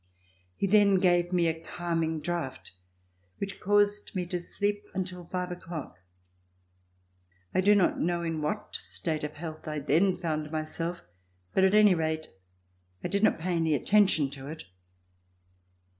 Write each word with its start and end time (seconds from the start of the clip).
He 0.55 0.65
then 0.65 0.95
gave 0.95 1.31
me 1.31 1.47
a 1.47 1.61
calming 1.63 2.21
draft 2.21 2.71
which 3.37 3.59
caused 3.59 4.15
me 4.15 4.25
to 4.25 4.41
sleep 4.41 4.83
until 4.95 5.25
five 5.25 5.51
o'clock. 5.51 5.97
I 7.53 7.61
do 7.61 7.75
not 7.75 7.99
know 7.99 8.23
in 8.23 8.41
what 8.41 8.75
state 8.77 9.23
of 9.23 9.33
health 9.35 9.67
I 9.67 9.77
then 9.77 10.15
found 10.15 10.51
myself, 10.51 11.03
but 11.53 11.63
at 11.63 11.75
any 11.75 11.93
rate 11.93 12.29
I 13.03 13.09
did 13.09 13.21
not 13.21 13.37
pay 13.37 13.53
any 13.53 13.75
attention 13.75 14.31
to 14.31 14.47
it. 14.47 14.63